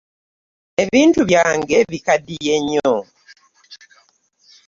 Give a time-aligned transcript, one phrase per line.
[0.83, 2.95] Ebintu byange bikadiye nnyo.